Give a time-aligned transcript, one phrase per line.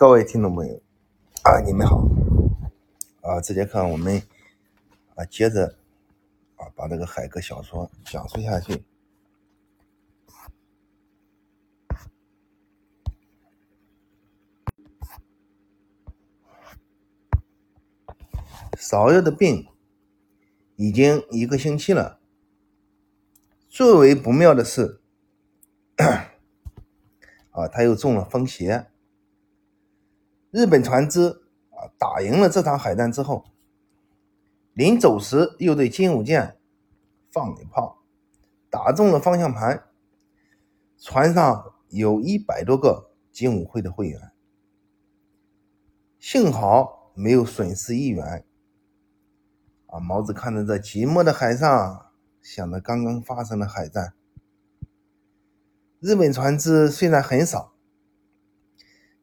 [0.00, 0.80] 各位听众朋友
[1.42, 1.98] 啊，你们好
[3.20, 3.38] 啊！
[3.42, 4.22] 这节课我们
[5.14, 5.76] 啊接着
[6.56, 8.82] 啊把这个海格小说讲述下去。
[18.78, 19.68] 芍药的病
[20.76, 22.18] 已经一个星期了，
[23.68, 25.02] 最为不妙的是，
[27.52, 28.86] 啊，他又中了风邪。
[30.50, 31.28] 日本船只
[31.70, 33.44] 啊打赢了这场海战之后，
[34.72, 36.58] 临走时又对金武舰
[37.30, 38.02] 放了一炮，
[38.68, 39.84] 打中了方向盘。
[40.98, 44.32] 船上有一百多个金武会的会员，
[46.18, 48.44] 幸好没有损失一员。
[49.86, 52.10] 啊，毛子看着这寂寞的海上，
[52.42, 54.14] 想着刚刚发生的海战，
[56.00, 57.72] 日本船只虽然很少。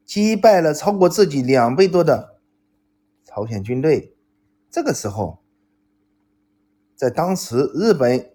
[0.08, 2.40] 击败了超过自己两倍多的
[3.26, 4.16] 朝鲜军队。
[4.72, 5.44] 这个时候，
[6.96, 8.32] 在当时，日本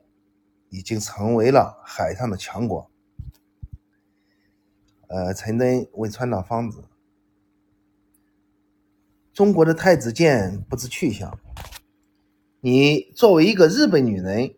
[0.69, 2.91] 已经成为了海上的强国。
[5.09, 6.85] 呃，陈真问川岛芳子
[9.33, 11.39] ：“中国的太子舰不知去向，
[12.61, 14.55] 你作为一个日本女人，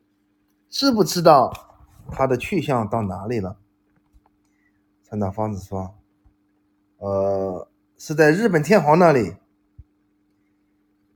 [0.69, 1.53] 知不知道
[2.11, 3.57] 它的去向到哪里了？”
[5.07, 5.95] 川岛芳子说。
[7.05, 9.37] 呃，是在日本天皇那里。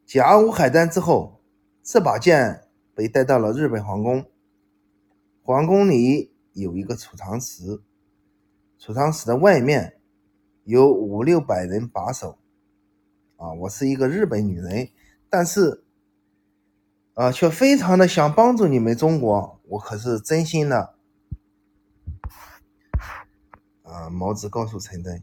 [0.05, 1.41] 甲午海战之后，
[1.83, 4.31] 这把剑被带到了日本皇宫。
[5.41, 7.81] 皇宫里有一个储藏室，
[8.79, 9.99] 储藏室的外面
[10.65, 12.39] 有五六百人把守。
[13.37, 14.91] 啊，我是一个日本女人，
[15.31, 15.85] 但是，
[17.15, 20.97] 啊，却非常的想帮助你们中国，我可是真心的。
[23.85, 25.23] 啊，毛子告诉陈真。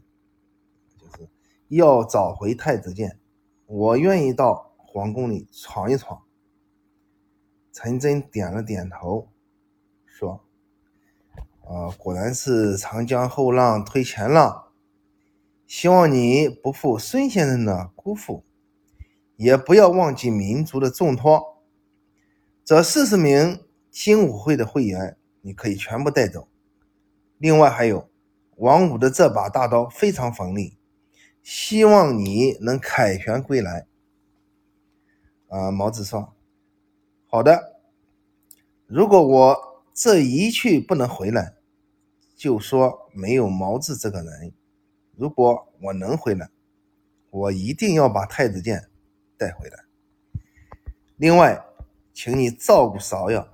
[1.68, 3.18] 要找回太子剑，
[3.66, 6.22] 我愿意到皇宫里闯一闯。
[7.72, 9.28] 陈真点了点头，
[10.06, 10.44] 说
[11.66, 14.68] ：“啊，果然是长江后浪推前浪。
[15.66, 18.44] 希望你不负孙先生的辜负，
[19.34, 21.60] 也不要忘记民族的重托。
[22.64, 26.48] 这四十名精武会的会员，你可以全部带走。
[27.38, 28.08] 另外还有
[28.56, 30.75] 王五的这把大刀，非常锋利。”
[31.48, 33.86] 希望你能凯旋归来。
[35.46, 36.34] 啊，毛子说
[37.30, 37.76] ：“好的，
[38.88, 41.54] 如果我这一去不能回来，
[42.34, 44.50] 就说没有毛子这个人；
[45.14, 46.50] 如果我能回来，
[47.30, 48.90] 我一定要把太子剑
[49.38, 49.84] 带回来。
[51.14, 51.64] 另外，
[52.12, 53.48] 请你照顾芍药，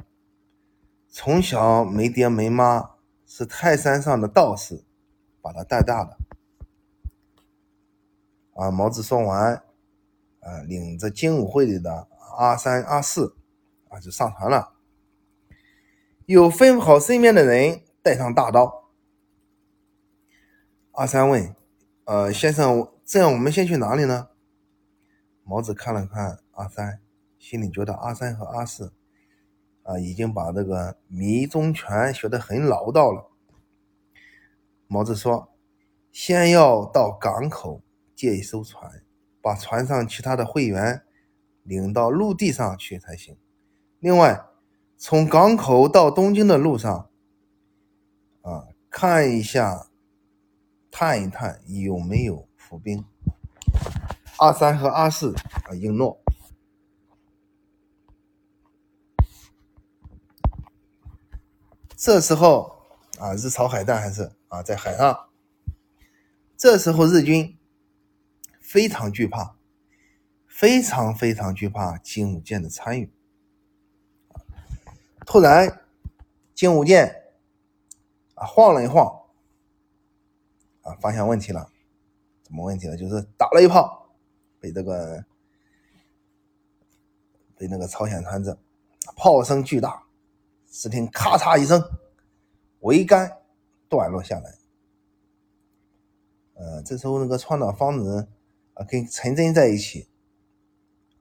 [1.10, 2.92] 从小没爹没妈，
[3.26, 4.82] 是泰山上的道士
[5.42, 6.16] 把他带大的。”
[8.54, 9.54] 啊，毛子说完，
[10.40, 13.36] 啊，领着精武会里的阿三、阿四，
[13.88, 14.74] 啊，就上船了。
[16.26, 18.90] 又吩咐好身边的人带上大刀。
[20.92, 21.56] 阿三问
[22.04, 24.28] ：“呃，先生，这样我们先去哪里呢？”
[25.44, 27.00] 毛子看了看阿三，
[27.38, 28.92] 心里觉得阿三和阿四，
[29.82, 33.30] 啊，已经把这个迷踪拳学得很老道了。
[34.86, 35.50] 毛子说
[36.12, 37.82] ：“先要到港口。”
[38.22, 39.03] 借一艘船，
[39.41, 41.03] 把船上其他的会员
[41.65, 43.37] 领到陆地上去才行。
[43.99, 44.47] 另外，
[44.97, 47.11] 从港口到东京的路上，
[48.43, 49.88] 啊，看一下，
[50.88, 53.05] 探一探有没有伏兵。
[54.38, 55.34] 阿三和阿四
[55.65, 56.22] 啊应诺。
[61.97, 62.87] 这时候
[63.19, 65.28] 啊，日朝海战还是啊在海上。
[66.56, 67.59] 这时候日军。
[68.72, 69.55] 非常惧怕，
[70.47, 73.12] 非常非常惧怕金武剑的参与。
[75.27, 75.83] 突然，
[76.55, 77.34] 金武剑
[78.34, 79.27] 啊晃了一晃，
[80.81, 81.71] 啊发现问题了，
[82.46, 82.96] 什么问题了？
[82.96, 84.11] 就是打了一炮，
[84.58, 85.23] 被这个
[87.55, 88.56] 被那个朝鲜船只，
[89.14, 90.02] 炮声巨大，
[90.70, 91.79] 只听咔嚓一声，
[92.81, 93.31] 桅杆
[93.91, 94.55] 断落下来。
[96.55, 98.26] 呃，这时候那个川岛芳子。
[98.74, 100.08] 啊，跟陈真在一起，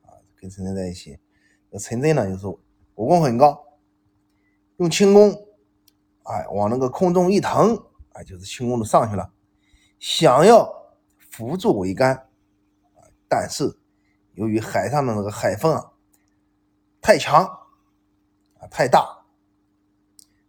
[0.03, 1.19] 啊，跟陈真在一起，
[1.69, 2.48] 那陈真呢，就是
[2.95, 3.63] 武功很高，
[4.77, 5.31] 用轻功，
[6.24, 7.77] 哎，往那个空中一腾，
[8.13, 9.33] 哎，就是轻功就上去了，
[10.00, 12.30] 想要扶住桅杆，
[13.27, 13.77] 但是
[14.33, 15.92] 由于海上的那个海风啊
[17.01, 17.44] 太强，
[18.59, 19.25] 啊太大，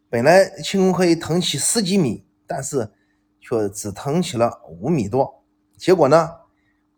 [0.08, 2.92] 本来轻功可以腾起十几米，但是
[3.40, 5.42] 却只腾起了五米多。
[5.76, 6.41] 结果呢，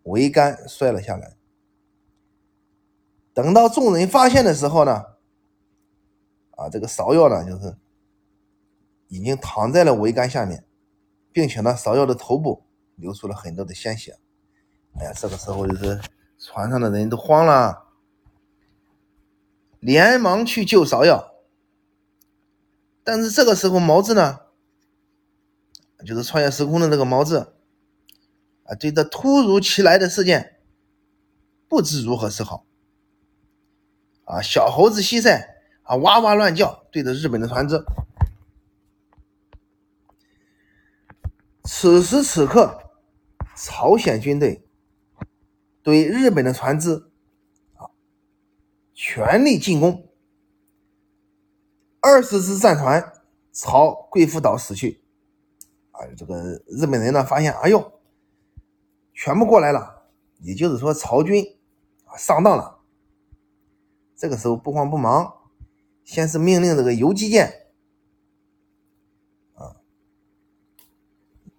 [0.04, 1.36] 桅杆摔了下来。
[3.32, 5.04] 等到众人发现的时候呢，
[6.52, 7.76] 啊，这个芍药呢，就是
[9.08, 10.64] 已经躺在了桅杆下面，
[11.32, 12.64] 并且呢，芍药的头部
[12.94, 14.18] 流出了很多的鲜血。
[14.96, 16.00] 哎呀，这个时候就是
[16.38, 17.88] 船上的人都慌了，
[19.80, 21.32] 连忙去救芍药。
[23.02, 24.40] 但是这个时候，毛子呢，
[26.06, 27.53] 就是穿越时空的这个毛子，
[28.64, 30.60] 啊，对这突如其来的事件
[31.68, 32.66] 不知如何是好。
[34.24, 37.84] 啊，小猴子西塞啊，哇哇乱叫，对着日本的船只。
[41.64, 42.90] 此时此刻，
[43.56, 44.66] 朝鲜军队
[45.82, 47.10] 对日本的船只
[47.74, 47.88] 啊
[48.94, 50.08] 全力进攻，
[52.00, 53.12] 二十只战船
[53.52, 55.04] 朝贵妇岛驶去。
[55.90, 58.00] 啊，这个日本人呢发现，哎呦，
[59.14, 60.08] 全部过来了，
[60.40, 61.44] 也就是说，曹军
[62.04, 62.80] 啊上当了。
[64.16, 65.32] 这个时候不慌不忙，
[66.04, 67.68] 先是命令这个游击舰，
[69.54, 69.76] 啊，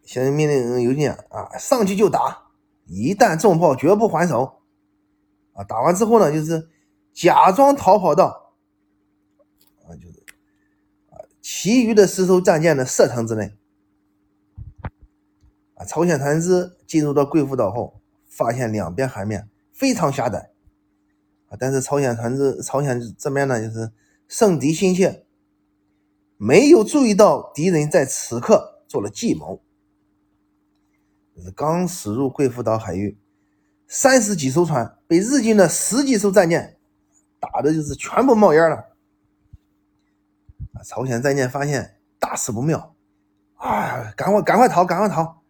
[0.04, 2.52] 先命令游击舰啊上去就打，
[2.86, 4.62] 一旦中炮绝不还手，
[5.54, 6.70] 啊，打完之后呢，就是
[7.14, 8.54] 假装逃跑到，
[9.84, 10.24] 啊，就是
[11.10, 13.56] 啊，其余的十艘战舰的射程之内，
[15.76, 20.52] 啊，朝鲜船只进入到贵妇岛后，发现两边海面非常狭窄
[21.48, 21.58] 啊。
[21.60, 23.92] 但是朝鲜船只，朝鲜这边呢，就是
[24.28, 25.26] 胜敌心切，
[26.38, 29.62] 没有注意到敌人在此刻做了计谋。
[31.54, 33.18] 刚驶入贵妇岛海域，
[33.88, 36.78] 三十几艘船被日军的十几艘战舰
[37.40, 38.78] 打的，就是全部冒烟了。
[40.74, 42.96] 啊，朝鲜战舰发现大事不妙，
[43.56, 45.44] 啊，赶快赶快逃，赶快逃，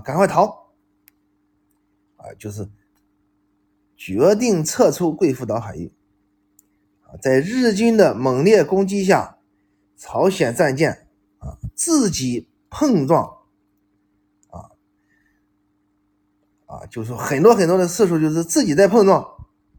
[0.00, 0.72] 赶快逃，
[2.16, 2.68] 啊，就是。
[3.98, 5.90] 决定撤出贵妇岛海域。
[7.00, 9.38] 啊，在日军的猛烈攻击下，
[9.96, 11.08] 朝鲜战舰
[11.38, 13.24] 啊自己碰撞，
[14.50, 14.68] 啊
[16.66, 19.26] 啊，就是很多很多的次数，就是自己在碰撞，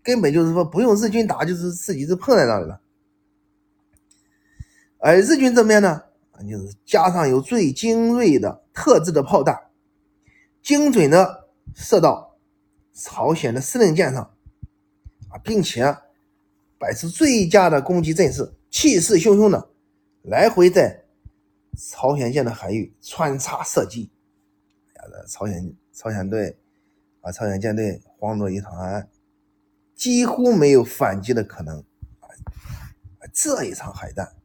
[0.01, 2.81] 根本就是说不用日军打，就是自己就碰在那里了。
[4.97, 6.01] 而日军这边呢，
[6.49, 9.66] 就是加上有最精锐的特制的炮弹，
[10.67, 12.37] 精准的射到。
[12.93, 14.23] 朝鲜的司令舰上，
[15.29, 15.95] 啊，并且
[16.79, 19.69] 摆出最佳的攻击阵势，气势汹汹的
[20.23, 21.05] 来回在
[21.77, 24.11] 朝鲜舰的海域穿插射击。
[24.95, 26.57] 呀，朝鲜朝鲜队
[27.21, 29.07] 啊，朝鲜舰队慌作一团，
[29.95, 31.77] 几乎没有反击的可能。
[32.19, 32.27] 啊，
[33.31, 34.35] 这一场海战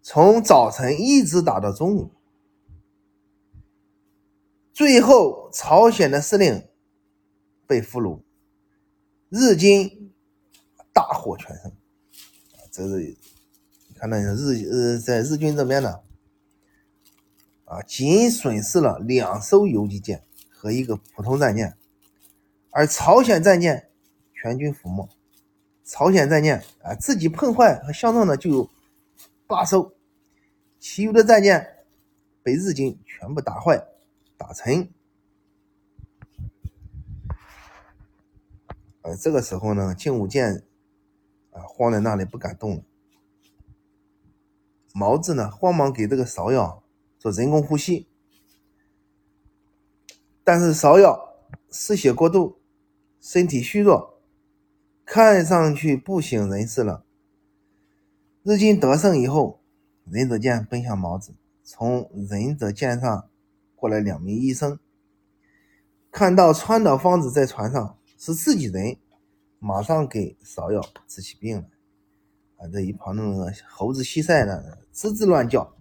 [0.00, 2.14] 从早晨一直打到中午，
[4.76, 6.68] 最后朝鲜的司令。
[7.66, 8.20] 被俘虏，
[9.28, 10.12] 日军
[10.92, 11.72] 大获全胜。
[12.70, 13.16] 这是
[13.96, 15.98] 看到日呃，在日军这边呢，
[17.64, 21.76] 啊，仅损失了两艘游击舰和一个普通战舰，
[22.70, 23.90] 而朝鲜战舰
[24.32, 25.08] 全军覆没。
[25.84, 28.70] 朝鲜战舰啊，自己碰坏和相撞的就有
[29.48, 29.92] 八艘，
[30.78, 31.84] 其余的战舰
[32.44, 33.84] 被日军全部打坏、
[34.36, 34.90] 打沉。
[39.02, 40.64] 呃，这个时候呢，静武舰
[41.50, 42.82] 啊慌在那里不敢动了。
[44.92, 46.82] 毛子呢慌忙给这个芍药
[47.18, 48.08] 做人工呼吸，
[50.42, 51.36] 但是芍药
[51.70, 52.60] 失血过度，
[53.20, 54.20] 身体虚弱，
[55.04, 57.04] 看上去不省人事了。
[58.42, 59.60] 日军得胜以后，
[60.04, 63.28] 忍者剑奔向毛子，从忍者剑上
[63.76, 64.80] 过来两名医生，
[66.10, 67.96] 看到川岛芳子在船上。
[68.18, 68.96] 是自己人，
[69.58, 71.68] 马上给芍药治起病来。
[72.56, 75.75] 啊，这一旁的猴子西塞呢，吱吱乱叫。